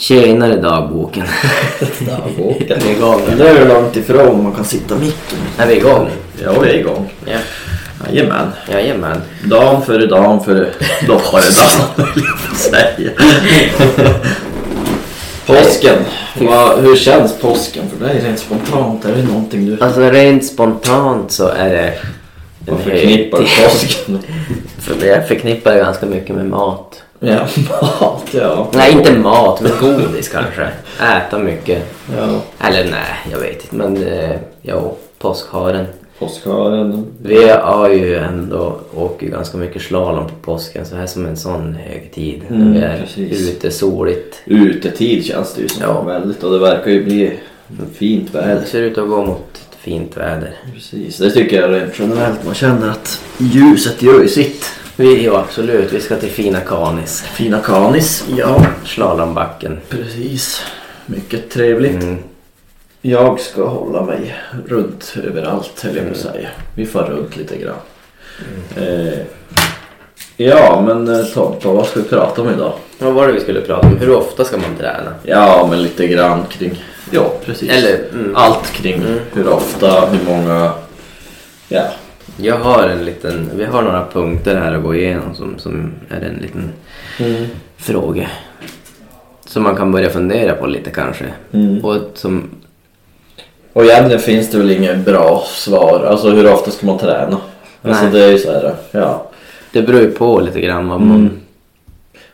[0.00, 1.24] Tjenare dagboken.
[2.00, 2.78] Dagboken.
[2.84, 3.20] Vi är igång.
[3.36, 5.38] Det är långt ifrån man kan sitta micken.
[5.58, 6.08] Är vi igång?
[6.44, 7.12] Ja, vi är igång.
[7.24, 7.38] Ja.
[8.06, 8.52] Jajamän.
[8.72, 9.20] Jajamän.
[9.44, 10.68] Dan före dan före
[11.08, 11.38] jag få
[12.54, 13.10] säga.
[15.46, 15.96] Påsken.
[16.40, 19.04] Vad, hur känns påsken för dig rent spontant?
[19.04, 21.94] Är det någonting du Alltså rent spontant så är det...
[22.66, 23.64] vad förknippar högtid.
[23.64, 24.18] påsken?
[24.78, 27.02] För jag förknippar ganska mycket med mat.
[27.20, 27.46] Ja,
[28.00, 28.68] mat ja.
[28.74, 30.68] Nej, inte mat, men godis kanske.
[31.00, 31.82] Äta mycket.
[32.16, 33.76] Ja, Eller nej, jag vet inte.
[33.76, 35.86] Men eh, jo, påskharen.
[36.18, 37.06] påskharen.
[37.22, 41.36] Vi har ju ändå åker ju ganska mycket slalom på påsken så här som en
[41.36, 42.42] sån högtid.
[42.50, 43.50] Mm, när vi är precis.
[43.50, 44.36] ute soligt.
[44.46, 46.00] Utetid känns det ju som Ja.
[46.02, 47.32] väldigt och det verkar ju bli
[47.94, 48.54] fint väder.
[48.60, 50.52] Det ser ut att gå mot ett fint väder.
[50.74, 52.44] Precis, det tycker jag rent generellt.
[52.44, 54.64] Man känner att ljuset gör ju sitt.
[55.00, 55.92] Vi, ja, absolut.
[55.92, 57.20] Vi ska till fina Kanis.
[57.22, 58.24] Fina kanis.
[58.36, 59.78] Ja, Slalombacken.
[59.88, 60.62] precis.
[61.06, 62.02] Mycket trevligt.
[62.02, 62.18] Mm.
[63.02, 64.34] Jag ska hålla mig
[64.66, 66.48] runt överallt höll jag på att säga.
[66.74, 67.76] Vi får runt lite grann.
[68.76, 69.18] Eh,
[70.36, 72.72] ja men eh, Tompa, vad ska vi prata om idag?
[72.98, 73.96] Vad var det vi skulle prata om?
[73.98, 75.14] Hur ofta ska man träna?
[75.22, 77.70] Ja men lite grann kring, ja precis.
[77.70, 78.36] Eller, mm.
[78.36, 79.18] Allt kring Mm.
[79.32, 80.72] hur ofta, hur många,
[81.68, 81.84] ja.
[82.40, 83.50] Jag har en liten...
[83.54, 86.72] Vi har några punkter här att gå igenom som, som är en liten
[87.76, 88.28] fråga.
[89.46, 91.24] Som man kan börja fundera på lite kanske.
[91.52, 91.84] Mm.
[91.84, 92.50] Och som...
[93.72, 96.04] Och egentligen finns det väl inget bra svar.
[96.08, 97.40] Alltså hur ofta ska man träna?
[97.82, 99.30] Alltså det är ju så här, ja.
[99.72, 101.16] Det beror ju på lite grann vad man...
[101.16, 101.40] Mm.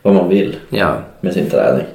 [0.03, 0.97] Vad man vill Ja.
[1.21, 1.87] med sin träning.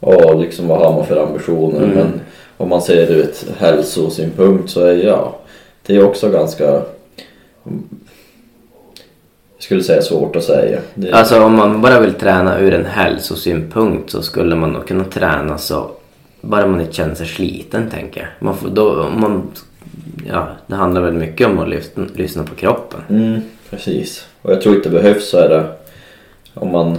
[0.00, 1.82] Och liksom vad har man för ambitioner.
[1.82, 1.90] Mm.
[1.94, 2.20] Men
[2.56, 5.38] om man ser det ur ett hälsosynpunkt så är ja,
[5.86, 6.82] det är också ganska
[9.56, 10.78] jag skulle säga svårt att säga.
[10.94, 15.04] Det, Alltså om man bara vill träna ur en hälsosynpunkt så skulle man nog kunna
[15.04, 15.90] träna så
[16.40, 18.28] bara man inte känner sig sliten tänker jag.
[18.46, 19.42] Man får, då, man,
[20.28, 23.00] ja, det handlar väl mycket om att lyssna, lyssna på kroppen.
[23.08, 24.26] mm, precis.
[24.42, 25.72] Och jag tror inte det behövs så här
[26.54, 26.98] om man,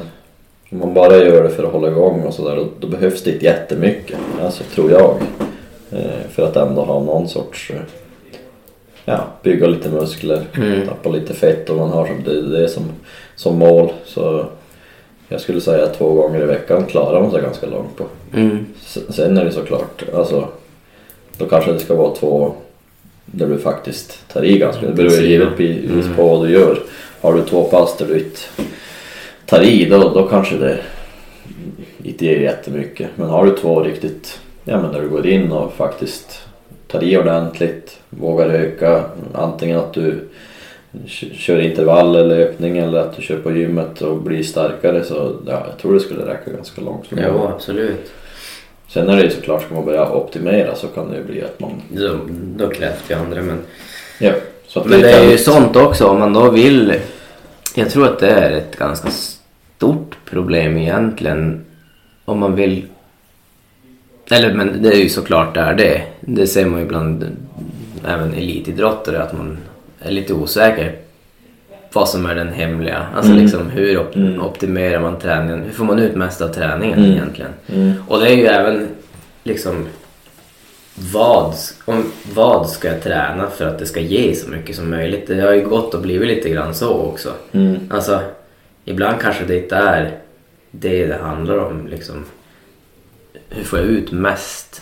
[0.70, 3.32] om man bara gör det för att hålla igång och sådär då, då behövs det
[3.32, 4.18] inte jättemycket.
[4.44, 5.18] Alltså tror jag.
[5.92, 7.82] Eh, för att ändå ha någon sorts eh,
[9.10, 10.88] ja, bygga lite muskler, Mm.
[10.88, 12.84] tappa lite fett om man har som, det, det som,
[13.36, 13.90] som mål.
[14.06, 14.46] Så
[15.28, 18.04] jag skulle säga att två gånger i veckan klarar man sig ganska långt på.
[18.34, 18.66] Mm.
[19.10, 20.48] Sen är det såklart, alltså
[21.38, 22.54] då kanske det ska vara två
[23.26, 24.86] där du faktiskt tar i ganska.
[24.88, 26.16] Det beror ju givetvis Mm.
[26.16, 26.80] på vad du gör.
[27.22, 28.40] Har du två pass där du inte
[29.46, 30.78] tar i då, då kanske det
[32.04, 33.08] inte ger jättemycket.
[33.16, 36.47] Men har du två riktigt, ja men där du går in och faktiskt
[36.88, 39.04] tar i ordentligt, vågar öka.
[39.34, 40.20] Antingen att du
[41.34, 45.66] kör intervall eller löpning eller att du kör på gymmet och blir starkare så ja,
[45.70, 47.06] jag tror det skulle räcka ganska långt.
[47.12, 48.12] Jo, absolut.
[48.88, 51.60] Sen är det ju såklart, ska man börja optimera så kan det ju bli att
[51.60, 51.72] man...
[51.90, 52.20] Då,
[52.56, 53.58] då krävs det andra men...
[54.20, 54.32] Ja.
[54.68, 56.94] Så Men det är ju väldigt- sånt också om man då vill...
[57.76, 61.66] Jag tror att det är ett ganska stort problem egentligen.
[62.26, 62.86] Om man vill...
[64.32, 66.02] Eller men det är ju såklart där det.
[66.22, 67.26] Det ser man ju ibland
[68.08, 69.58] även elitidrottare att man
[70.00, 70.96] är lite osäker
[71.94, 73.06] vad som är den hemliga.
[73.16, 73.44] Alltså Mm.
[73.44, 74.42] liksom hur op- Mm.
[74.42, 75.64] optimerar man träningen?
[75.64, 77.12] Hur får man ut mest av träningen Mm.
[77.12, 77.52] egentligen?
[77.68, 77.94] Mm.
[78.08, 78.88] Och det är ju även
[79.44, 79.86] liksom
[81.14, 81.54] vad,
[81.86, 85.28] om, vad ska jag träna för att det ska ge så mycket som möjligt?
[85.28, 87.30] Det har ju gått och blivit lite grann så också.
[87.52, 87.78] Mm.
[87.90, 88.20] Alltså,
[88.86, 90.12] ibland kanske det inte är
[90.72, 91.88] det det handlar om.
[91.88, 92.26] Liksom,
[93.50, 94.82] hur får jag ut mest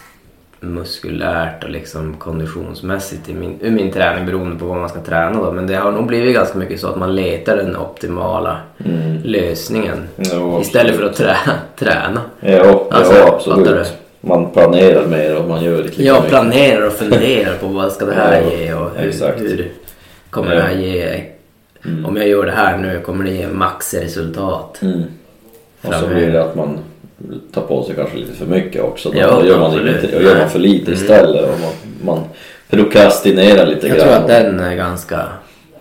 [0.59, 5.41] muskulärt och liksom konditionsmässigt i min, ur min träning beroende på vad man ska träna
[5.43, 5.51] då.
[5.51, 9.17] Men det har nog blivit ganska mycket så att man letar den optimala Mm.
[9.23, 11.35] lösningen Ja, istället för att träna.
[11.79, 12.21] träna.
[12.39, 13.93] Ja, Alltså, ja absolut.
[14.21, 16.29] Man planerar mer och man gör lika Jag mycket.
[16.29, 19.39] planerar och funderar på vad ska det här Ja, ge och hur, exakt.
[19.41, 19.71] hur
[20.29, 20.55] kommer Ja.
[20.55, 21.23] det här ge.
[21.85, 22.05] Mm.
[22.05, 24.81] Om jag gör det här nu kommer det ge maxresultat.
[24.81, 25.03] Mm.
[25.81, 26.77] Och så blir det att man
[27.53, 29.09] tar på sig kanske lite för mycket också.
[29.09, 31.72] Då, Ja, då gör man ingenting, och gör man för lite istället och man,
[32.16, 32.23] man
[32.69, 34.07] prokrastinerar lite Jag grann.
[34.07, 35.22] tror att den är ganska,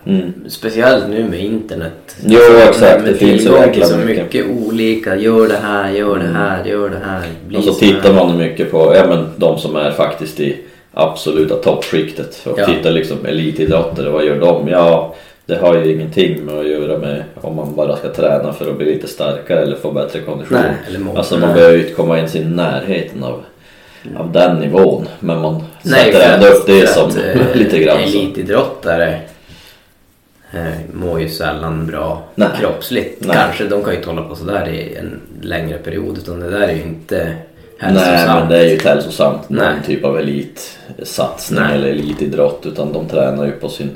[0.07, 0.33] Mm.
[0.49, 2.17] speciellt nu med internet.
[2.27, 2.39] Jo,
[2.69, 2.81] exakt.
[2.97, 4.23] Med, med Det finns så jäkla så mycket.
[4.25, 7.23] mycket olika, gör det här, gör det här, gör det här.
[7.49, 7.79] bli Och så här.
[7.79, 10.57] tittar man mycket på ja, men de som är faktiskt i
[10.95, 12.41] absoluta toppskiktet.
[12.47, 12.67] Och Ja.
[12.67, 14.69] tittar liksom elitidrottare, vad gör de?
[14.69, 15.15] Ja,
[15.47, 18.77] det har ju ingenting med att göra med om man bara ska träna för att
[18.77, 20.59] bli lite starkare eller få bättre kondition.
[20.59, 23.43] Nej, eller alltså man behöver ju inte komma ens i närheten av,
[24.17, 25.09] av den nivån.
[25.21, 27.99] Men man Nej, sätter ändå upp det som att, eh, lite grann.
[27.99, 29.21] Elitidrottare
[30.53, 32.49] eh, mår ju sällan bra Nej.
[32.61, 33.27] kroppsligt.
[33.27, 33.37] Nej.
[33.37, 36.61] Kanske de kan ju inte hålla på sådär i en längre period utan det där
[36.61, 37.37] är ju inte
[37.79, 38.51] Nej men hälsosamt.
[38.51, 39.75] det är ju inte hälsosamt någon Nej.
[39.87, 43.91] typ av elitsatsning eller elitidrott utan de tränar ju på sin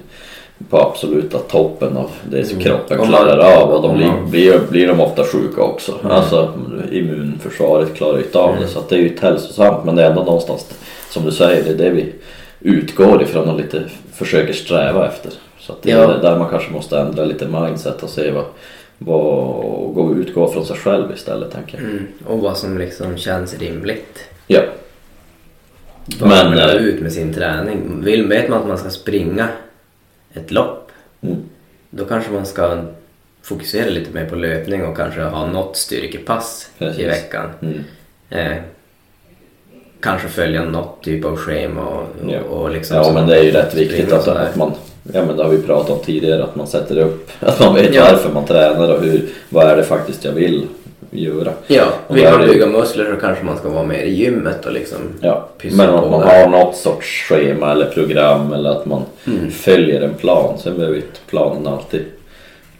[0.70, 4.30] på absoluta toppen av det som kroppen Om man- klarar av och de blir, man-
[4.30, 5.94] blir, blir de ofta sjuka också.
[6.02, 6.52] Alltså
[6.92, 10.10] immunförsvaret klarar inte av det så att det är ju inte hälsosamt men det är
[10.10, 10.66] ändå någonstans
[11.10, 12.12] som du säger det är det vi
[12.60, 13.82] utgår ifrån och lite
[14.14, 15.32] försöker sträva efter.
[15.58, 16.14] Så att det Ja.
[16.14, 18.44] är där man kanske måste ändra lite mindset och se vad,
[18.98, 21.86] vad gå, utgå från sig själv istället tänker jag.
[21.90, 22.06] Mm.
[22.26, 24.18] Och vad som liksom känns rimligt.
[24.46, 24.60] Ja.
[26.20, 28.00] Vad man Men, vill ha eh, ut med sin träning.
[28.04, 29.48] Vill, vet man att man ska springa
[30.38, 30.84] ett lopp
[31.22, 31.36] Mm.
[31.90, 32.78] då kanske man ska
[33.42, 37.00] fokusera lite mer på löpning och kanske ha något styrkepass Precis.
[37.00, 37.50] i veckan.
[37.62, 37.80] Mm.
[38.30, 38.58] Eh,
[40.00, 42.40] kanske följa något typ av schema och, Ja.
[42.40, 44.40] och liksom Ja men det är ju rätt viktigt och att, sådär.
[44.40, 44.72] att man,
[45.12, 47.94] ja men det har vi pratat om tidigare, att man sätter upp, att man vet
[47.94, 48.08] Ja.
[48.12, 50.66] varför man tränar och hur, vad är det faktiskt jag vill
[51.10, 51.52] göra.
[51.66, 54.98] Ja, vill man bygga muskler så kanske man ska vara mer i gymmet och liksom
[55.20, 56.42] Ja, men att man där.
[56.42, 59.50] har något sorts schema eller program eller att man Mm.
[59.50, 60.58] följer en plan.
[60.58, 62.04] Sen behöver inte planen alltid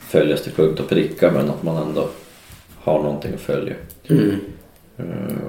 [0.09, 2.05] följas till punkt och pricka men att man ändå
[2.83, 3.75] har någonting att följa.
[4.11, 4.31] Mm.
[4.99, 5.05] Eh,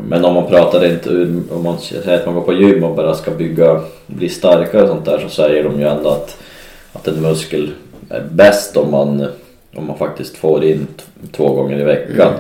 [0.08, 1.10] Men om man pratar inte
[1.56, 4.88] om man säger att man går på gym och bara ska bygga, bli starkare och
[4.90, 6.38] sånt där så säger de ju ändå att,
[6.94, 7.70] att en muskel
[8.10, 9.28] är bäst om man,
[9.76, 10.88] om man faktiskt får in
[11.32, 12.34] två gånger i veckan.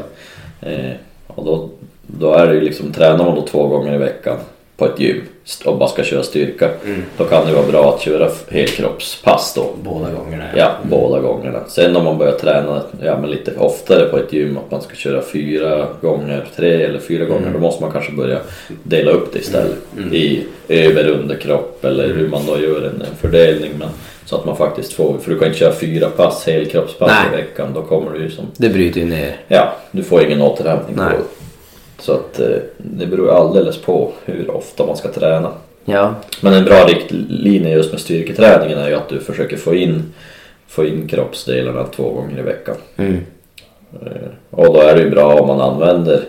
[0.61, 0.91] Eh,
[1.27, 1.69] och då,
[2.07, 4.37] då är det ju liksom, tränar man då två gånger i veckan
[4.77, 5.21] på ett gym
[5.65, 7.03] och bara ska köra styrka Mm.
[7.17, 9.69] då kan det vara bra att köra helkroppspass då.
[9.83, 10.43] båda gångerna.
[10.55, 11.59] Ja, båda gångerna.
[11.67, 14.95] Sen om man börjar träna ja, men lite oftare på ett gym, att man ska
[14.95, 18.39] köra fyra gånger, tre eller fyra gånger, då måste man kanske börja
[18.83, 19.77] dela upp det istället
[20.11, 23.71] i över underkropp eller hur man då gör en, en fördelning.
[23.79, 23.87] Men,
[24.29, 27.73] så att man faktiskt får, för du kan inte köra fyra pass, helkroppspass i veckan,
[27.73, 29.35] då kommer du ju som, Det bryter ju ner.
[29.47, 31.13] ja, du får ingen återhämtning på Nej.
[31.17, 32.03] det.
[32.03, 32.47] Så att eh,
[32.77, 35.51] det beror alldeles på hur ofta man ska träna.
[35.85, 40.13] Ja, Men en bra riktlinje just med styrketräningen är ju att du försöker få in,
[40.67, 42.75] få in kroppsdelarna två gånger i veckan.
[42.97, 43.17] mm.
[44.05, 44.11] Eh,
[44.51, 46.23] Och då är det ju bra om man använder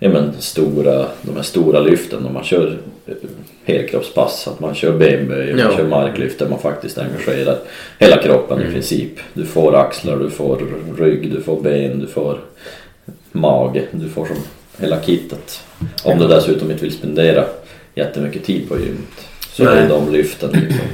[0.00, 3.14] ja, men, stora, de här stora lyften om man kör eh,
[3.68, 4.48] helkroppspass.
[4.48, 5.76] Att man kör benböj, man Ja.
[5.76, 7.58] kör marklyft där man faktiskt engagerar
[7.98, 9.12] hela kroppen i princip.
[9.34, 10.62] Du får axlar, du får
[10.98, 12.40] rygg, du får ben, du får
[13.32, 13.82] mage.
[13.92, 14.36] Du får som
[14.78, 15.60] hela kittet.
[16.04, 17.44] Om du dessutom inte vill spendera
[17.94, 19.28] jättemycket tid på gymmet.
[19.52, 19.88] Så är Nej.
[19.88, 20.86] de lyften liksom.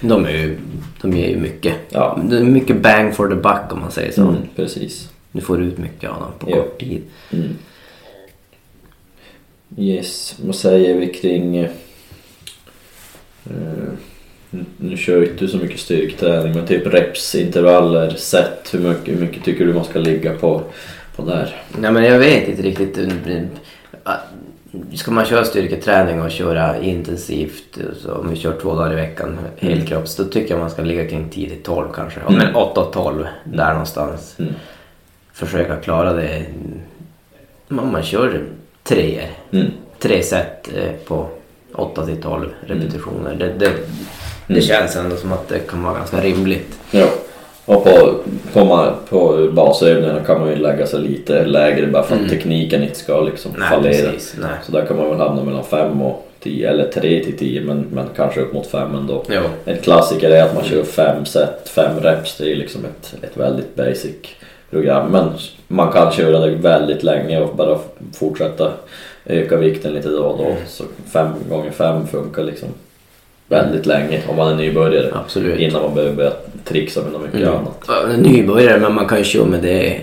[0.00, 0.56] de, är ju,
[1.02, 1.74] de ger ju mycket.
[1.88, 2.20] Ja.
[2.30, 4.20] Det är mycket bang for the buck om man säger så.
[4.22, 5.08] Mm, precis.
[5.32, 6.56] Du får ut mycket av dem på Ja.
[6.56, 7.02] kort tid.
[7.32, 7.48] Mm.
[9.78, 11.68] Yes, vad säger vi kring...
[13.50, 18.74] eh, nu- kör ju inte du så mycket styrketräning men typ reps, intervaller, set.
[18.74, 20.62] Hur mycket, hur mycket tycker du man ska ligga på,
[21.16, 21.56] på där?
[21.78, 22.98] Nej men jag vet inte riktigt.
[22.98, 24.12] äh,
[24.94, 29.38] Ska man köra styrketräning och köra intensivt, så om vi kör två dagar i veckan
[29.58, 32.20] helkropps, då tycker jag man ska ligga kring 10 till 12 kanske.
[32.28, 34.34] Ja, Men 8 och 12, där någonstans.
[34.38, 34.52] Mm.
[35.32, 36.44] Försöka klara det.
[37.68, 38.42] Om man kör
[38.82, 39.66] treor, Mm.
[39.98, 41.28] tre set eh, på
[41.76, 43.34] 8 till 12 repetitioner.
[43.34, 43.70] Det, det,
[44.46, 46.78] det känns ändå som att det kan vara ganska rimligt.
[46.90, 47.06] Ja.
[47.64, 48.14] Och på,
[48.52, 52.98] på, på basövningarna kan man ju lägga sig lite lägre bara för att tekniken inte
[52.98, 54.12] ska liksom Nej, fallera.
[54.12, 54.36] precis.
[54.66, 57.86] Så där kan man väl hamna mellan 5 och 10 eller 3 till 10 men,
[57.92, 59.24] men kanske upp mot 5 ändå.
[59.28, 59.40] Jo.
[59.64, 62.36] En klassiker är att man kör fem set, fem reps.
[62.38, 64.14] Det är liksom ett, ett väldigt basic
[64.70, 65.10] program.
[65.12, 65.30] Men
[65.68, 67.78] man kan köra det väldigt länge och bara
[68.14, 68.72] fortsätta
[69.26, 70.56] öka vikten lite då och då.
[70.68, 72.68] Så fem gånger fem funkar liksom
[73.48, 75.10] väldigt länge om man är nybörjare.
[75.24, 75.58] Absolut.
[75.60, 76.32] Innan man behöver börja
[76.64, 77.54] trixa med något mycket Mm.
[77.54, 77.84] annat.
[77.88, 80.00] Ja, Nybörjare, men man kan ju köra med det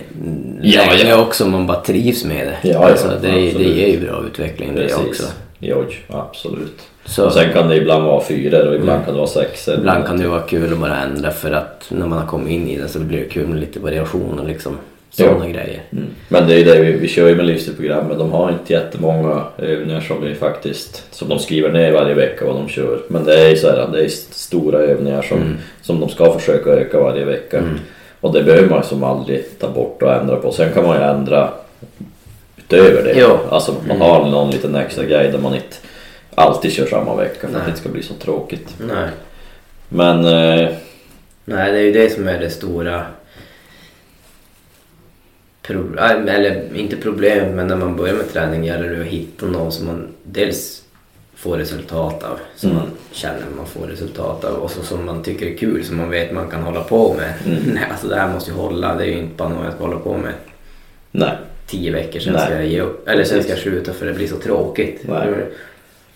[0.62, 1.22] Ja, länge ja.
[1.22, 2.70] också om man bara trivs med det.
[2.70, 5.24] Ja, alltså, det, det ger ju bra utveckling det också.
[5.60, 6.82] Jo, absolut.
[7.06, 9.68] Så Och sen kan det ibland vara fyra och ibland kan det vara sex.
[9.68, 12.68] ibland kan det vara kul att bara ändra för att när man har kommit in
[12.68, 14.78] i det så blir det kul med lite variation och liksom
[15.16, 15.82] sådana grejer.
[15.92, 16.06] Mm.
[16.30, 18.18] Men det är ju det vi, vi kör ju med livsstilprogrammet.
[18.18, 22.56] De har inte jättemånga övningar som vi faktiskt som de skriver ner varje vecka vad
[22.56, 23.00] de kör.
[23.08, 25.58] Men det är ju så här, det är stora övningar som, Mm.
[25.82, 27.64] som de ska försöka öka varje vecka.
[28.22, 30.52] Och det behöver man ju som aldrig ta bort och ändra på.
[30.52, 31.50] Sen kan man ju ändra
[32.58, 33.14] utöver det.
[33.20, 33.38] Jo.
[33.50, 35.76] Alltså man har någon liten extra grej där man inte
[36.36, 37.62] alltid kör samma vecka för att Nej.
[37.66, 38.76] det inte ska bli så tråkigt.
[38.88, 39.10] Nej.
[39.90, 40.70] Men eh,
[41.46, 43.02] Nej, det är ju det som är det stora
[45.68, 49.72] Pro- eller inte problemet men när man börjar med träning gäller det att hitta någon
[49.72, 50.84] som man dels
[51.36, 52.40] få resultat av.
[52.56, 52.82] Som Mm.
[52.84, 56.10] man känner man får resultat av och så, som man tycker är kul som man
[56.10, 57.34] vet man kan hålla på med.
[57.46, 57.64] Mm.
[57.74, 58.96] Nej, alltså det här måste ju hålla.
[58.96, 60.34] Det är ju inte bara något jag ska hålla på med
[61.12, 61.32] Nej.
[61.68, 62.42] tio veckor sen Nej.
[62.46, 63.08] ska jag ge upp.
[63.08, 65.02] Eller sen ska jag sluta för det blir så tråkigt.
[65.08, 65.28] Nej.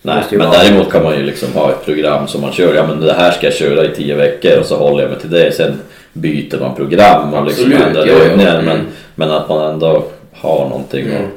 [0.02, 2.74] Nej, men däremot kan man ju liksom ha ett program som man kör.
[2.74, 5.20] Ja men det här ska jag köra i tio veckor och så håller jag mig
[5.20, 5.52] till det.
[5.52, 5.80] Sen
[6.12, 8.24] byter man program och liksom Absolut, ändrar ja, ja.
[8.24, 8.62] övningar.
[8.62, 8.86] Men, Mm.
[9.14, 11.22] men att man ändå har någonting Mm.
[11.22, 11.28] och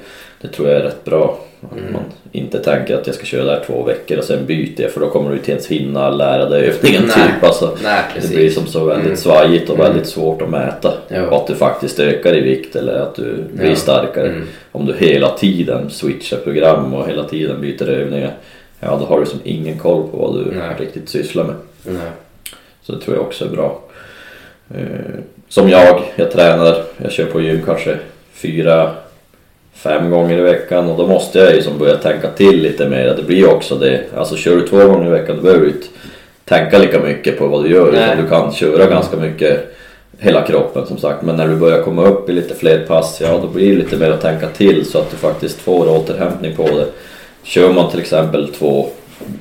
[0.41, 1.39] det tror jag är rätt bra.
[1.71, 1.93] Att Mm.
[1.93, 4.99] man inte tänker att jag ska köra där två veckor och sen byter jag för
[4.99, 7.15] då kommer du inte ens hinna lära dig övningen Nej.
[7.15, 7.43] typ.
[7.43, 9.17] Alltså, Nej, det blir som så väldigt Mm.
[9.17, 9.87] svajigt och Mm.
[9.87, 10.93] väldigt svårt att mäta.
[11.07, 11.27] Ja.
[11.27, 13.75] Och att du faktiskt ökar i vikt eller att du blir Ja.
[13.75, 14.27] starkare.
[14.27, 14.47] Mm.
[14.71, 18.33] Om du hela tiden switchar program och hela tiden byter övningar.
[18.79, 20.69] Ja då har du som ingen koll på vad du Nej.
[20.79, 21.55] riktigt sysslar med.
[22.83, 23.81] Så det tror jag också är bra.
[24.75, 24.85] Eh,
[25.49, 27.97] som jag, jag tränar, jag kör på gym kanske
[28.33, 28.91] fyra,
[29.73, 33.13] fem gånger i veckan och då måste jag ju som börja tänka till lite mer.
[33.17, 34.03] Det blir också det.
[34.15, 35.87] Alltså kör du två gånger i veckan då behöver du inte
[36.45, 39.75] tänka lika mycket på vad du gör utan du kan köra ganska mycket
[40.19, 41.21] hela kroppen som sagt.
[41.21, 43.97] Men när du börjar komma upp i lite fler pass, ja då blir det lite
[43.97, 46.85] mer att tänka till så att du faktiskt får återhämtning på det.
[47.43, 48.89] Kör man till exempel två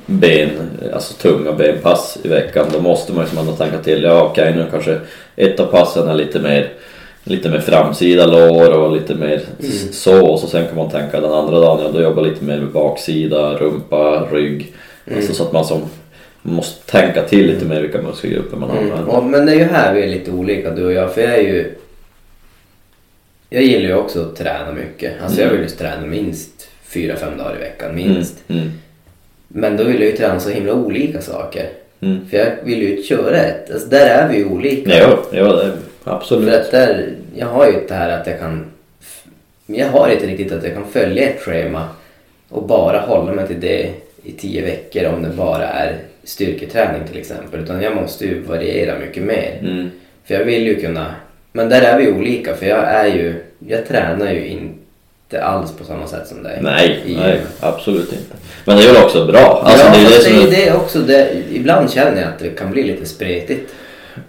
[0.05, 0.49] ben,
[0.93, 4.53] alltså tunga benpass i veckan då måste man ju som ändå tänka till, ja okej
[4.55, 4.99] nu kanske
[5.35, 6.69] ett av passen är lite mer
[7.23, 11.21] Lite mer framsida lår och lite mer s- så och så sen kan man tänka
[11.21, 14.73] den andra dagen, ja då jobbar lite mer med baksida, rumpa, rygg.
[15.15, 15.81] Alltså så att man som
[16.41, 18.83] måste tänka till lite mer vilka muskelgrupper man Mm.
[18.83, 19.13] använder.
[19.13, 21.13] Ja, men det är ju här vi är lite olika du och jag.
[21.13, 21.75] För jag är ju...
[23.49, 25.13] Jag gillar ju också att träna mycket.
[25.23, 27.95] Alltså jag vill ju träna minst fyra, fem dagar i veckan.
[27.95, 28.35] Minst.
[28.47, 28.61] Mm.
[28.61, 28.73] Mm.
[29.47, 31.69] Men då vill jag ju träna så himla olika saker.
[32.01, 32.17] Mm.
[32.29, 33.71] För jag vill ju köra ett.
[33.71, 34.97] Alltså där är vi ju olika.
[34.99, 35.71] Ja, ja det är För
[36.03, 36.53] absolut.
[36.53, 38.65] att där, jag har ju det här att jag kan...
[39.65, 41.87] Jag har inte riktigt att jag kan följa ett schema
[42.49, 43.89] och bara hålla mig till det
[44.23, 47.59] i tio veckor om det bara är styrketräning till exempel.
[47.59, 49.59] Utan jag måste ju variera mycket mer.
[49.61, 49.91] Mm.
[50.25, 51.15] För jag vill ju kunna...
[51.51, 53.43] Men där är vi olika för jag är ju...
[53.67, 56.59] Jag tränar ju inte alls på samma sätt som dig.
[56.61, 58.35] Nej, I nej, absolut inte.
[58.65, 59.63] Men det är väl också bra.
[59.65, 60.99] Alltså, ja, det är det det är det också.
[60.99, 63.73] Det, ibland känner jag att det kan bli lite spretigt.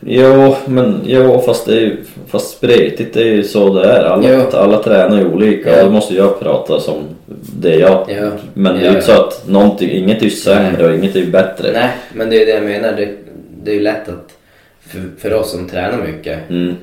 [0.01, 1.97] Jo, men jo, fast det är ju
[2.29, 4.05] fast spretigt, det är ju så det är.
[4.05, 4.57] Alla, Jo.
[4.59, 5.79] alla tränar ju olika Ja.
[5.79, 6.97] och då måste jag prata som
[7.57, 8.07] det jag...
[8.11, 8.31] Ja.
[8.55, 9.17] Men det är Ja, ju inte ja.
[9.17, 11.73] så att någonting, inget är ju sämre och inget är ju bättre.
[11.73, 12.93] Nej, men det är det jag menar.
[12.97, 13.09] Det,
[13.63, 14.29] det är ju lätt att
[14.81, 16.75] för, för oss som tränar mycket, Mm.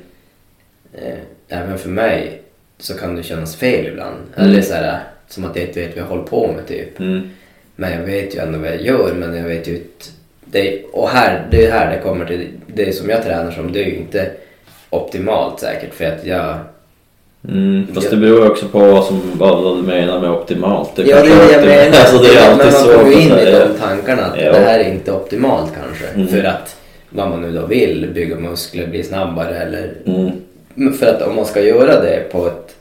[0.93, 1.17] eh,
[1.59, 2.41] även för mig,
[2.77, 4.15] så kan det kännas fel ibland.
[4.37, 4.49] Mm.
[4.51, 6.99] Eller så här, som att jag inte vet vad jag håller på med typ.
[6.99, 7.29] Mm.
[7.75, 10.05] Men jag vet ju ändå vad jag gör, men jag vet ju inte...
[10.51, 13.79] Det, och här, det är här det kommer till, det som jag tränar som, det
[13.79, 14.31] är ju inte
[14.89, 16.55] optimalt säkert för att jag...
[17.49, 17.87] Mm.
[17.93, 20.91] Fast det beror också på vad, som, vad, du menar med optimalt.
[20.95, 21.97] ja, det är det jag menar.
[21.99, 24.51] Alltså, det är men man kommer ju in i de tankarna att Ja.
[24.51, 26.05] det här är inte optimalt kanske.
[26.15, 26.27] Mm.
[26.27, 26.75] För att
[27.09, 29.93] vad man nu då vill, bygga muskler, bli snabbare eller...
[30.05, 30.93] Mm.
[30.93, 32.75] För att om man ska göra det på ett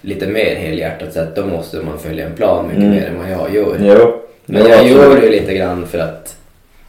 [0.00, 2.94] lite mer helhjärtat sätt då måste man följa en plan mycket Mm.
[2.96, 3.76] mer än vad jag gör.
[3.80, 4.20] Jo.
[4.46, 4.96] Men Jo, jag absolut.
[4.96, 6.36] gör det ju lite grann för att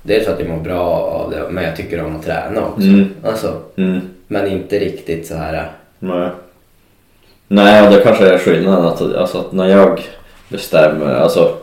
[0.06, 2.88] dels för att jag mår bra av det men jag tycker om att träna också.
[2.88, 3.10] Mm.
[3.24, 4.00] Alltså, Mm.
[4.28, 5.72] men inte riktigt så här.
[6.00, 6.30] Nej.
[7.48, 10.02] Nej, och det kanske är skillnaden att, alltså, att när jag
[10.50, 11.54] bestämmer, alltså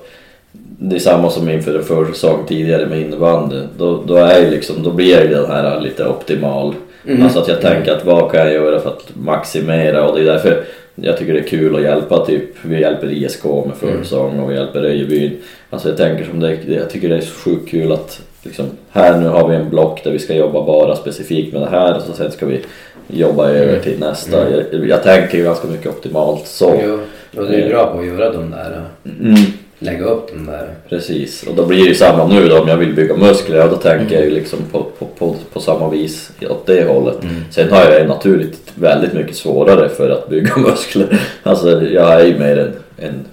[0.78, 3.60] det är samma som inför en försäsong tidigare med innebandy.
[3.78, 6.74] Då, då, är liksom, då blir jag ju den här lite optimal.
[7.06, 7.22] Mm.
[7.22, 10.24] Alltså att jag tänker att vad kan jag göra för att maximera och det är
[10.24, 14.50] därför jag tycker det är kul att hjälpa typ, vi hjälper ISK med försäsong och
[14.50, 15.38] vi hjälper Öjebyn.
[15.70, 19.16] Alltså jag tänker som det, jag tycker det är så sjukt kul att liksom, här
[19.20, 22.02] nu har vi en block där vi ska jobba bara specifikt med det här och
[22.02, 22.60] så sen ska vi
[23.08, 24.50] jobba över till nästa.
[24.50, 26.80] Jag, jag tänker ju ganska mycket optimalt så.
[26.86, 26.98] Jo,
[27.40, 28.82] och du är bra på att göra de där,
[29.20, 29.34] Mm.
[29.78, 30.68] lägga upp de där.
[30.88, 33.66] Precis, och då blir det ju samma nu då om jag vill bygga muskler, ja
[33.66, 37.16] då tänker jag ju liksom på, på, på, på samma vis åt det hållet.
[37.50, 41.20] Sen har jag ju naturligt väldigt mycket svårare för att bygga muskler.
[41.42, 42.72] Alltså jag är ju mer en,
[43.06, 43.24] en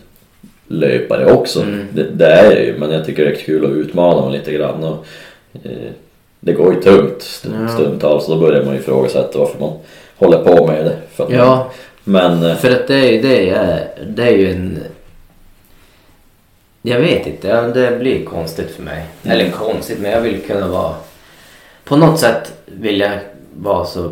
[0.72, 1.88] löpare också, Mm.
[1.94, 4.52] det, det är jag ju men jag tycker det är kul att utmana mig lite
[4.52, 4.84] grann.
[4.84, 5.06] Och,
[5.64, 5.72] eh,
[6.40, 7.68] det går ju tungt Ja.
[7.68, 9.74] stundtals och då börjar man ju ifrågasätta varför man
[10.18, 10.98] håller på med det.
[11.12, 11.72] För att man, Ja,
[12.04, 14.80] men eh, för att det är ju det är, det är ju en...
[16.82, 19.06] Jag vet inte, det blir konstigt för mig.
[19.24, 19.40] Mm.
[19.40, 20.94] Eller konstigt, men jag vill kunna vara...
[21.84, 23.12] På något sätt vill jag
[23.58, 24.12] vara så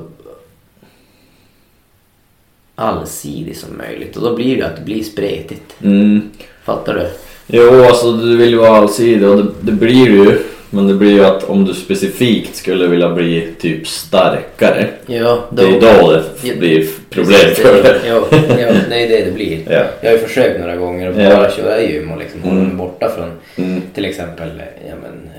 [2.81, 5.75] allsidig som möjligt och då blir det att det blir spretigt.
[5.84, 6.22] mm,
[6.63, 7.07] Fattar du?
[7.48, 11.12] Jo, alltså du vill ju vara allsidig och det, det blir ju Men det blir
[11.12, 14.88] ju att om du specifikt skulle vilja bli typ starkare.
[15.05, 18.00] Ja, Det är då det blir problem Precis, för dig.
[18.07, 19.60] Ja, ja, det är det blir.
[19.69, 19.84] Ja.
[20.01, 21.36] Jag har ju försökt några gånger att Ja.
[21.36, 22.77] bara köra gym och liksom hålla mig Mm.
[22.77, 23.31] borta från
[23.65, 23.81] Mm.
[23.93, 24.50] till exempel
[24.89, 25.29] ja, men,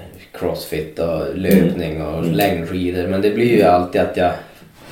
[0.41, 2.33] crossfit och löpning och Mm.
[2.35, 3.07] längdskidor.
[3.07, 4.31] Men det blir ju alltid att jag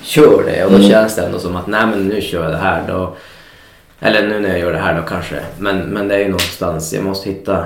[0.06, 0.88] kör det och då Mm.
[0.88, 3.16] känns det ändå som att nej men nu kör jag det här då.
[4.00, 5.36] Eller nu när jag gör det här då kanske.
[5.58, 7.64] Men, men det är ju någonstans, jag måste hitta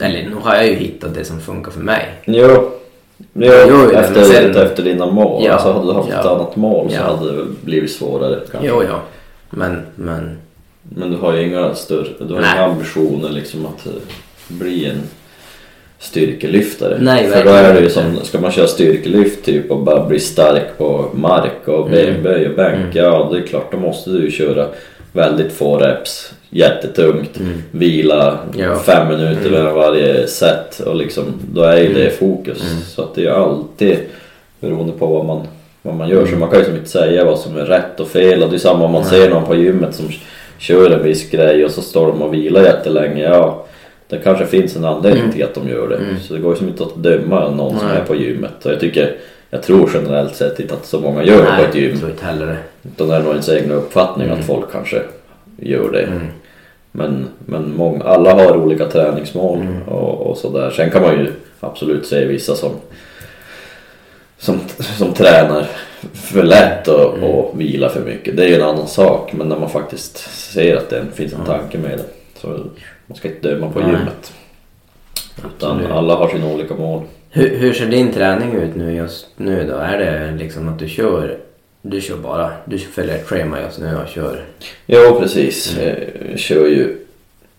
[0.00, 2.08] eller nu har jag ju hittat det som funkar för mig.
[2.24, 2.70] Jo.
[3.32, 5.44] Jo, Jo, men efter, sen- efter dina mål.
[5.44, 6.20] Ja, alltså hade du haft ja.
[6.20, 7.02] ett annat mål så Ja.
[7.16, 8.68] hade det blivit svårare kanske.
[8.68, 9.00] Jo, ja.
[9.50, 10.38] Men, men
[10.82, 13.92] Men du har ju inga större, du har inga ambitioner liksom att eh,
[14.48, 15.02] bli en
[16.04, 16.98] styrkelyftare.
[17.00, 20.20] Nej, För då är det ju som, ska man köra styrkelyft typ och bara bli
[20.20, 21.90] stark på mark och Mm.
[22.12, 22.74] benböj och bänk.
[22.74, 22.90] Mm.
[22.92, 24.66] Ja, det är klart då måste du ju köra
[25.12, 27.62] väldigt få reps, jättetungt, Mm.
[27.70, 28.78] vila Ja.
[28.78, 29.52] fem minuter Mm.
[29.52, 32.12] mellan varje set och liksom då är ju det Mm.
[32.18, 32.62] fokus.
[32.70, 32.82] Mm.
[32.84, 33.98] Så att det är ju alltid
[34.60, 35.40] beroende på vad man,
[35.82, 36.20] vad man gör.
[36.22, 36.40] Så Mm.
[36.40, 38.42] man kan ju som inte säga vad som är rätt och fel.
[38.42, 40.06] Och det är samma om man ser någon på gymmet som
[40.58, 43.22] kör en viss grej och så står de och vilar jättelänge.
[43.24, 43.64] Ja,
[44.14, 45.34] det kanske finns en anledning Mm.
[45.34, 45.96] till att de gör det.
[45.96, 46.18] Mm.
[46.20, 47.96] Så det går ju som inte att döma någon som Nej.
[47.96, 48.66] är på gymmet.
[48.66, 49.16] Och jag tycker,
[49.50, 51.90] jag tror generellt sett inte att så många gör det på ett nej, gym.
[51.90, 52.56] jag tror inte heller det.
[52.88, 54.38] Utan det är nog ens egna uppfattning Mm.
[54.40, 55.02] att folk kanske
[55.56, 56.02] gör det.
[56.02, 56.20] Mm.
[56.92, 59.82] Men, men många, alla har olika träningsmål Mm.
[59.82, 60.70] och, och sådär.
[60.70, 62.70] Sen kan man ju absolut se vissa som,
[64.38, 64.60] som,
[64.98, 65.66] som tränar
[66.14, 67.30] för lätt och, Mm.
[67.30, 68.36] och vilar för mycket.
[68.36, 69.32] Det är ju en annan sak.
[69.32, 70.16] Men när man faktiskt
[70.52, 72.04] ser att det finns en tanke med det.
[72.40, 72.56] Så
[73.06, 73.88] man ska inte döma på Nej.
[73.88, 74.32] gymmet.
[75.38, 75.90] Utan Absolut.
[75.90, 77.02] alla har sina olika mål.
[77.30, 79.76] Hur, hur ser din träning ut nu just nu då?
[79.76, 81.38] Är det liksom att du kör,
[81.82, 84.44] du kör bara, du följer ett schema just nu och kör?
[84.86, 85.76] Jo precis.
[86.30, 86.96] Jag kör ju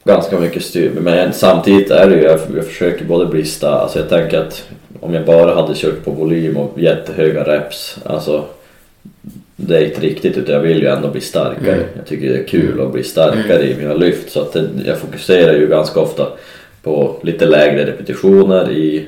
[0.03, 3.99] ganska mycket styrka men samtidigt är det ju, jag, jag försöker både bli stark, alltså
[3.99, 4.67] jag tänker att
[4.99, 8.45] om jag bara hade kört på volym och jättehöga reps, alltså
[9.55, 11.75] det är inte riktigt utan jag vill ju ändå bli starkare.
[11.75, 11.87] Mm.
[11.95, 14.97] Jag tycker det är kul att bli starkare i mina lyft så att det, jag
[14.97, 16.27] fokuserar ju ganska ofta
[16.83, 19.05] på lite lägre repetitioner i,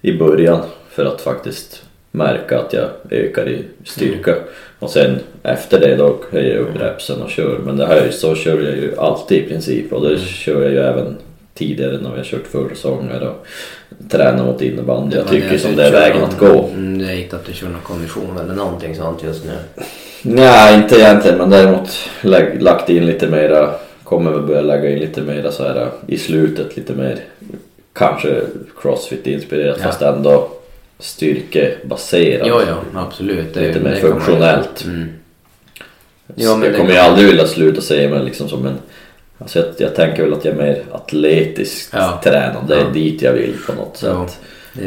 [0.00, 4.34] i början för att faktiskt märka att jag ökar i styrka.
[4.78, 7.58] Och sen efter det då höjer jag upp repsen och kör.
[7.58, 10.78] Men det här så kör jag ju alltid i princip och det kör jag ju
[10.78, 11.16] även
[11.54, 13.46] tidigare när vi har kört försäsonger och
[14.10, 15.16] tränat mot innebandy.
[15.16, 16.68] Jag tycker som det du är vägen att gå.
[16.74, 19.52] Mm, det är inte att du kör någon kondition eller någonting sånt just nu?
[20.22, 21.88] Nej, inte egentligen men däremot
[22.60, 23.70] lagt in lite mera,
[24.04, 27.18] kommer väl börja lägga in lite mera så här i slutet lite mer
[27.92, 28.40] kanske
[28.80, 29.84] crossfit inspirerat Ja.
[29.86, 30.48] fast ändå
[30.98, 32.46] styrkebaserat.
[32.50, 33.54] Jo, ja, absolut.
[33.54, 34.84] Det, Lite mer funktionellt.
[34.84, 35.08] Mm.
[35.78, 35.84] Ja,
[36.34, 38.78] Ja, jag det kommer ju aldrig vilja sluta se mig liksom som en...
[39.38, 42.20] Alltså jag, jag tänker väl att jag är mer atletiskt Ja.
[42.24, 42.64] tränad.
[42.68, 42.88] Det är Ja.
[42.94, 44.38] dit jag vill på något sätt.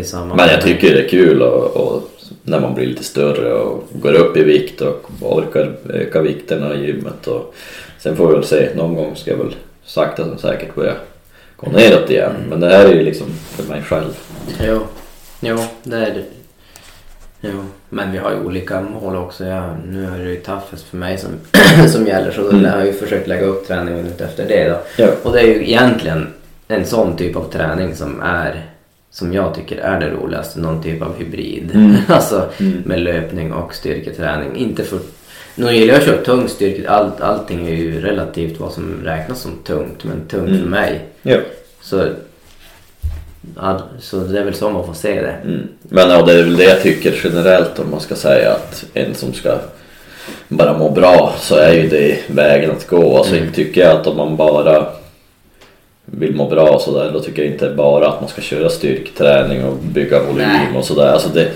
[0.08, 0.36] Samma.
[0.36, 2.04] Men jag tycker det är kul och, och
[2.44, 6.86] när man blir lite större och går upp i vikt och orkar öka vikterna i
[6.86, 7.28] gymmet.
[7.28, 7.54] Och
[8.00, 10.94] sen får vi väl se, någon gång ska jag väl sakta men säkert börja
[11.58, 12.32] gå neråt igen.
[12.36, 12.50] Mm.
[12.50, 14.18] Men det här är ju liksom för mig själv.
[14.68, 14.80] Jo,
[15.40, 16.24] jo det är det.
[17.41, 17.52] Jo,
[17.89, 19.45] men vi har ju olika mål också.
[19.45, 21.30] Jag, nu är det ju toughest för mig som,
[21.89, 22.65] som gäller så då Mm.
[22.71, 24.78] har jag ju försökt lägga upp träningen ut efter det då.
[25.04, 25.08] Ja.
[25.23, 26.28] Och det är ju egentligen
[26.67, 28.65] en sån typ av träning som är
[29.12, 31.71] som jag tycker är det roligaste, någon typ av hybrid.
[31.73, 31.95] Mm.
[32.08, 32.82] alltså Mm.
[32.86, 34.56] med löpning och styrketräning.
[34.56, 34.99] Inte för...
[35.56, 39.39] Nu gillar jag att köra tung styrke, allt, allting är ju relativt vad som räknas
[39.41, 40.04] som tungt.
[40.04, 40.62] Men tungt Mm.
[40.62, 41.02] för mig.
[41.21, 41.38] Ja.
[41.82, 42.06] Så,
[43.56, 45.36] ja, så det är väl så man får se det.
[45.43, 45.67] Mm.
[45.82, 49.15] Men ja, det är väl det jag tycker generellt om man ska säga att en
[49.15, 49.56] som ska
[50.47, 53.17] bara må bra så är ju det vägen att gå.
[53.17, 53.52] Alltså Mm.
[53.54, 54.86] tycker jag att om man bara
[56.06, 59.63] vill må bra och sådär då tycker jag inte bara att man ska köra styrketräning
[59.65, 60.78] och bygga volym Nej.
[60.78, 61.12] och sådär.
[61.13, 61.47] Alltså det,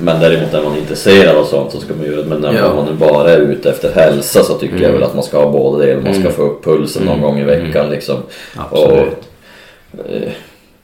[0.00, 2.28] men däremot är man intresserad av sånt så ska man göra det.
[2.28, 2.74] Men när Ja.
[2.74, 4.94] man nu bara är ute efter hälsa så tycker jag Mm.
[4.94, 6.02] väl att man ska ha båda delar.
[6.02, 6.32] Man ska Mm.
[6.32, 7.24] få upp pulsen någon Mm.
[7.26, 8.16] gång i veckan liksom.
[8.56, 9.08] Absolut.
[10.08, 10.28] eh,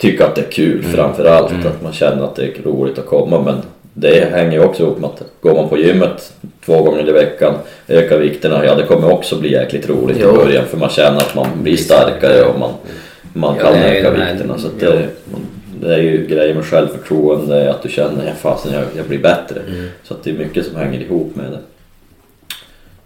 [0.03, 0.93] tycka att det är kul Mm.
[0.93, 1.51] framför allt.
[1.53, 1.67] Mm.
[1.67, 3.43] Att man känner att det är roligt att komma.
[3.43, 3.57] Men
[3.95, 6.33] det hänger ju också ihop med att går man på gymmet
[6.65, 7.55] två gånger i veckan,
[7.89, 10.31] ökar vikterna, ja det kommer också bli jäkligt roligt Jo.
[10.31, 10.65] i början.
[10.67, 12.73] För man känner att man blir starkare och man,
[13.33, 14.59] man Ja, kan öka vikterna.
[14.59, 14.87] Så jo.
[14.87, 15.07] det,
[15.81, 19.61] det är ju grejer med självförtroende, att du känner att fasen jag, jag blir bättre.
[19.69, 19.89] Mm.
[20.03, 21.59] Så att det är mycket som hänger ihop med det.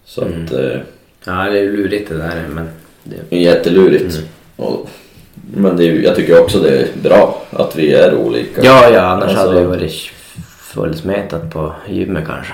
[0.04, 0.44] Så Mm.
[0.44, 0.78] att eh,
[1.26, 2.68] Ja, det är lurigt det där men...
[3.04, 4.02] Det, jättelurigt.
[4.14, 4.26] Mm.
[4.56, 4.88] Och,
[5.54, 8.60] men det jag tycker också det är bra att vi är olika.
[8.64, 10.10] ja, ja, annars Alltså- hade det varit
[10.60, 12.52] fullsmetat på gymmet kanske.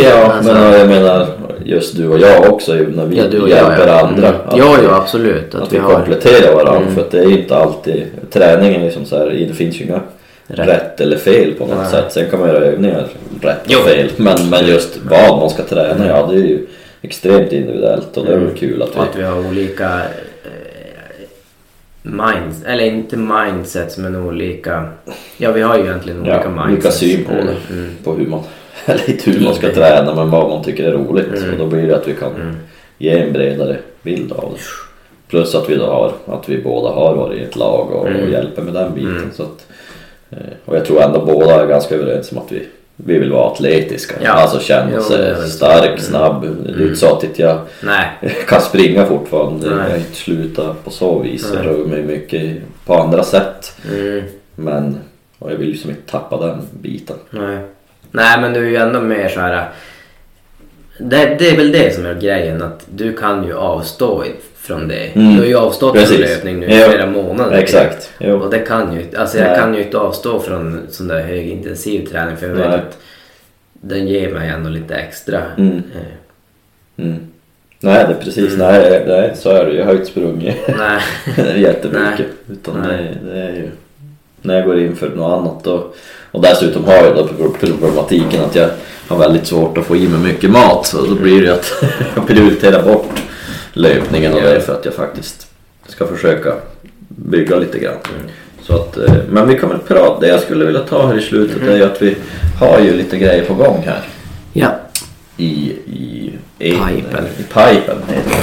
[0.02, 1.26] ja, Alltså- men jag menar
[1.64, 4.00] just du och jag också när vi Ja, och jag, hjälper ja.
[4.06, 4.28] andra.
[4.28, 4.40] Mm.
[4.46, 5.54] Att Ja, vi- ja, absolut.
[5.54, 5.94] Att, Att vi vi har...
[5.94, 6.94] kompletterar varandra Mm.
[6.94, 10.00] för att det är inte alltid träningen liksom så här, det finns ju inga
[10.46, 10.68] Rätt.
[10.68, 11.90] rätt, eller fel på något Nej.
[11.90, 12.12] sätt.
[12.12, 13.06] Sen kan man göra övningar
[13.42, 13.78] rätt Jo.
[13.78, 14.10] och fel.
[14.16, 16.66] Men, men just vad man ska träna, ja det är ju
[17.02, 19.18] extremt individuellt och det är väl kul att Och att vi...
[19.20, 20.00] vi har olika
[22.02, 24.88] minds, eller inte mindsets men olika,
[25.36, 26.96] ja vi har ju egentligen olika Ja, olika mindsets.
[26.98, 27.40] syn på det.
[27.40, 27.90] Mm, mm.
[28.04, 28.40] På hur man,
[28.86, 31.26] eller inte hur man ska träna men vad man tycker är roligt.
[31.38, 31.50] Mm.
[31.52, 32.56] Och då blir det att vi kan
[32.98, 34.60] ge en bredare bild av det.
[35.28, 38.08] Plus att vi då har, att vi båda har varit i ett lag och, och
[38.08, 38.32] Mm.
[38.32, 39.30] hjälper med den biten.
[39.34, 39.66] Så att,
[40.30, 42.68] eh, och jag tror ändå båda är ganska överens om att vi,
[43.06, 44.14] vi vill vara atletiska.
[44.22, 44.30] Ja.
[44.32, 46.00] Alltså känna Jo, sig stark, Mm.
[46.00, 46.42] snabb.
[46.66, 48.08] Det är inte så att jag Nej,
[48.48, 49.70] kan springa fortfarande.
[49.70, 49.78] Nej.
[49.78, 51.46] Jag har inte slutat på så vis.
[51.54, 51.74] Jag Nej.
[51.74, 53.76] rör mig mycket på andra sätt.
[53.92, 54.22] mm,
[54.54, 54.98] Men
[55.38, 57.16] jag vill ju som inte tappa den biten.
[57.30, 57.58] nej.
[58.10, 59.68] Nej men du är ju ändå mer så här.
[60.98, 64.24] Det, det är väl det som är grejen att du kan ju avstå
[64.62, 65.06] från det.
[65.14, 65.34] Mm.
[65.34, 66.16] Du har ju avstått Precis.
[66.16, 66.88] från löpning nu i Ja.
[66.88, 67.56] flera månader.
[67.58, 68.12] Exakt.
[68.20, 68.36] Jo.
[68.36, 69.58] Och det kan ju alltså jag Nej.
[69.58, 72.78] kan ju inte avstå från sån där högintensiv träning för jag vet Nej.
[72.78, 72.98] att
[73.72, 75.40] den ger mig ändå lite extra.
[75.58, 75.76] Mm.
[75.76, 76.02] Eh,
[76.96, 77.16] Mm.
[77.80, 78.56] Nej, det är precis.
[78.56, 79.78] Nej, nej, så är det ju.
[79.78, 81.00] Jag har inte sprungit Nej.
[81.62, 82.26] jättemycket.
[82.52, 83.18] Utan Nej.
[83.24, 83.68] Det, det är ju
[84.42, 85.66] när jag går in för något annat.
[85.66, 85.96] Och,
[86.30, 87.28] och dessutom har jag då
[87.60, 88.68] problematiken att jag
[89.08, 90.86] har väldigt svårt att få i mig mycket mat.
[90.86, 91.72] Så då blir det ju att
[92.16, 93.22] jag prioriterar bort
[93.72, 95.46] löpningen och det är för att jag faktiskt
[95.88, 96.54] ska försöka
[97.08, 97.96] bygga lite grann.
[98.14, 98.30] Mm.
[98.62, 101.22] Så att, eh, men vi kan väl prata, det jag skulle vilja ta här i
[101.22, 102.16] slutet är ju att vi
[102.60, 104.00] har ju lite grejer på gång här.
[104.52, 104.70] Ja.
[105.36, 106.86] I, i etern.
[106.94, 107.24] Pipen.
[107.38, 107.96] I pipen.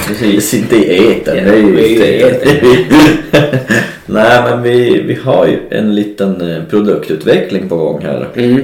[0.07, 1.37] Precis, inte i etern.
[1.37, 2.85] Ja, det är ju inte
[4.05, 8.27] Nej men vi, vi har ju en liten eh, produktutveckling på gång här.
[8.35, 8.63] Mm.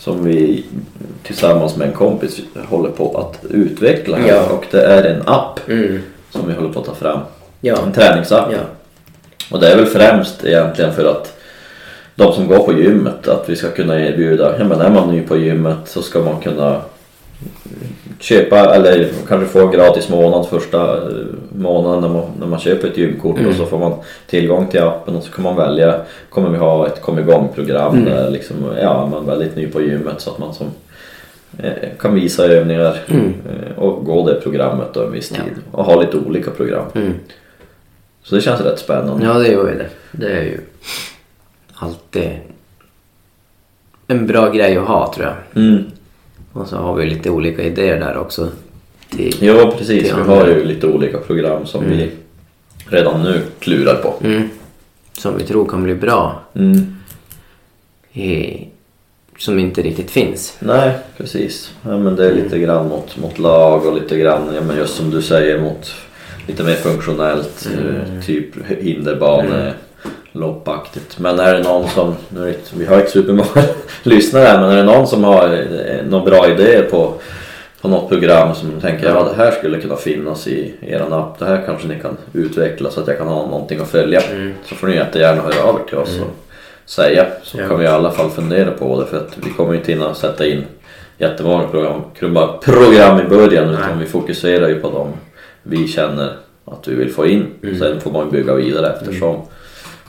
[0.00, 0.64] Som vi
[1.22, 4.16] tillsammans med en kompis håller på att utveckla.
[4.16, 4.28] här.
[4.28, 4.42] Ja.
[4.50, 6.02] Och det är en app Mm.
[6.30, 7.18] som vi håller på att ta fram.
[7.60, 7.76] Ja.
[7.86, 8.52] En träningsapp.
[8.52, 8.58] Ja.
[9.50, 11.36] Och det är väl främst egentligen för att
[12.14, 15.22] de som går på gymmet, att vi ska kunna erbjuda, ja men är man ny
[15.22, 16.80] på gymmet så ska man kunna
[18.20, 21.08] köpa eller kanske få en gratis månad första eh,
[21.52, 23.92] månaden när man, när man köper ett gymkort och så får man
[24.26, 28.04] tillgång till appen och så kan man välja, kommer vi ha ett kom igång program
[28.04, 30.66] där liksom, ja man är väldigt ny på gymmet så att man som
[31.58, 36.00] eh, kan visa övningar eh, och gå det programmet då en viss tid och ha
[36.00, 36.84] lite olika program.
[36.94, 37.14] Mm.
[38.22, 39.26] Så det känns rätt spännande.
[39.26, 39.88] Ja, det gör ju det.
[40.12, 40.60] Det är ju
[41.74, 42.30] alltid
[44.06, 45.62] en bra grej att ha tror jag.
[45.62, 45.84] Mm.
[46.52, 48.48] Och så har vi lite olika idéer där också.
[49.10, 50.34] Till, Ja precis, till vi andra.
[50.34, 52.10] har ju lite olika program som vi
[52.88, 54.14] redan nu klurar på.
[54.26, 54.48] mm,
[55.12, 56.40] som vi tror kan bli bra.
[56.54, 56.96] Mm.
[58.12, 58.66] I,
[59.38, 60.56] som inte riktigt finns.
[60.58, 64.60] Nej precis, ja, men det är lite grann mot, mot lag och lite grann, ja,
[64.60, 65.92] men just som du säger mot
[66.46, 69.72] lite mer funktionellt, eh, typ hinderbane,
[70.32, 71.18] loppaktigt.
[71.18, 73.64] Men är det någon som, nu inte- vi har inte supermånga
[74.02, 77.14] lyssnare här, men är det någon som har eh, några bra idéer på
[77.82, 81.44] på något program som tänker ja det här skulle kunna finnas i eran app, det
[81.44, 84.20] här kanske ni kan utveckla så att jag kan ha någonting att följa.
[84.64, 86.36] Så får ni jättegärna höra av er till oss och
[86.90, 87.68] säga så Ja.
[87.68, 90.46] kan vi i alla fall fundera på det för att vi kommer inte hinna sätta
[90.46, 90.64] in
[91.18, 95.08] jättemånga program, program- program i början utan vi fokuserar ju på dem
[95.62, 96.32] vi känner
[96.64, 97.46] att vi vill få in.
[97.78, 99.36] Sen får man bygga vidare eftersom.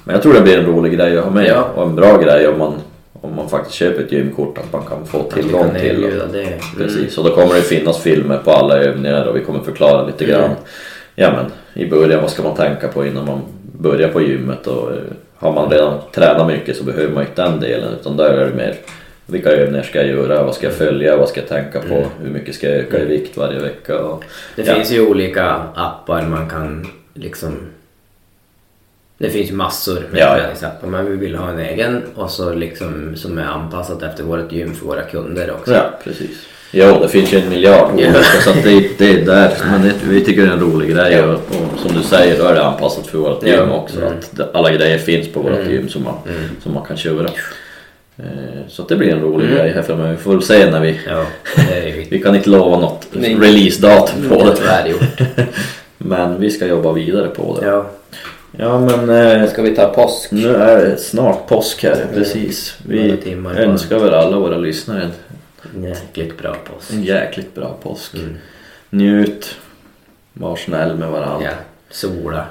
[0.03, 1.63] Men jag tror det blir en rolig grej att ha med Ja.
[1.75, 2.73] och en bra grej om man,
[3.21, 6.31] om man faktiskt köper ett gymkort att man kan få tillgång kan till dem.
[6.31, 6.41] det.
[6.43, 6.59] Mm.
[6.77, 10.25] Precis, och då kommer det finnas filmer på alla övningar och vi kommer förklara lite
[10.25, 10.37] Mm.
[10.39, 10.55] grann.
[11.15, 11.45] Ja men
[11.85, 13.41] i början, vad ska man tänka på innan man
[13.79, 14.97] börjar på gymmet och eh,
[15.35, 18.55] har man redan tränat mycket så behöver man inte den delen utan där är det
[18.55, 18.75] mer
[19.25, 22.29] vilka övningar ska jag göra, vad ska jag följa, vad ska jag tänka på, hur
[22.29, 24.23] mycket ska jag öka i vikt varje vecka och, Mm.
[24.55, 24.73] Det ja.
[24.73, 27.53] finns ju olika appar man kan liksom...
[29.21, 30.35] Det finns ju massor med Ja, ja.
[30.37, 34.51] träningsappar men vi vill ha en egen och så liksom som är anpassat efter vårt
[34.51, 35.73] gym för våra kunder också.
[35.73, 36.29] Ja, precis.
[36.73, 39.51] Jo, det finns ju en miljard olika så att det, det är där.
[39.71, 41.23] Men det, vi tycker det är en rolig grej Ja.
[41.25, 43.75] och, och som du säger då är det anpassat för vårt gym Ja.
[43.75, 43.97] också.
[44.01, 44.13] Mm.
[44.13, 46.13] Att det- alla grejer finns på vårt gym som man,
[46.63, 47.27] som man kan köra.
[48.17, 48.23] Eh,
[48.67, 49.57] Så det blir en rolig Mm.
[49.57, 50.11] grej här framöver.
[50.11, 50.99] Vi får väl se när vi...
[51.07, 54.89] Ja, det Vi kan inte lova något releasedatum på det.
[54.89, 55.21] gjort.
[55.97, 57.67] Men vi ska jobba vidare på det.
[57.67, 57.85] Ja.
[58.57, 60.31] Ja men eh, Ska vi ta påsk?
[60.31, 62.07] nu är det snart påsk här.
[62.13, 62.77] Precis.
[62.85, 63.63] Vi timmar kvar.
[63.63, 65.11] önskar väl alla våra lyssnare en
[65.83, 66.91] Jäkligt bra påsk.
[66.91, 68.13] En jäkligt bra påsk.
[68.13, 68.37] Mm.
[68.89, 69.55] Njut.
[70.33, 71.45] Var snäll med varandra.
[71.45, 71.51] Ja,
[71.89, 72.45] sola.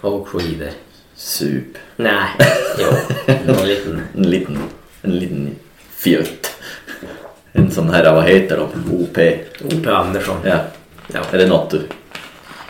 [0.00, 0.68] Och skidor.
[1.14, 1.78] Sup.
[1.96, 2.28] Nej,
[2.78, 2.86] jo.
[3.46, 4.02] Någon liten...
[4.16, 4.58] En liten,
[5.02, 5.56] en liten
[5.90, 6.50] fjutt.
[7.52, 8.94] En sån här, vad heter de?
[9.02, 9.18] OP.
[9.64, 9.90] O.P.
[9.90, 10.36] Andersson.
[10.44, 10.58] Ja.
[11.12, 11.20] Ja.
[11.32, 11.80] Är det något du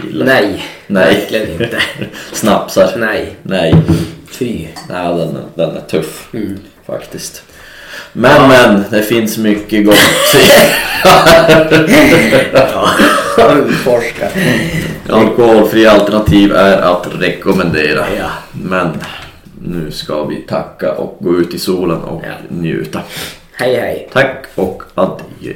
[0.07, 0.27] gillar?
[0.27, 1.15] Nej, Nej.
[1.15, 1.79] verkligen inte.
[2.33, 2.91] Snapsar?
[2.97, 3.75] Nej, Nej.
[4.31, 4.67] fy.
[4.89, 6.29] Nej, den, är- den är tuff.
[6.35, 6.59] Mm.
[6.87, 7.43] Faktiskt.
[8.13, 9.97] Men men, det finns mycket gott.
[13.37, 14.29] Ja, forska.
[15.11, 18.05] Alkoholfria alternativ är att rekommendera.
[18.19, 18.31] Ja.
[18.53, 18.89] Men
[19.65, 22.33] nu ska vi tacka och gå ut i solen och Ja.
[22.49, 23.01] njuta.
[23.53, 24.09] Hej hej.
[24.13, 25.53] Tack och adjö.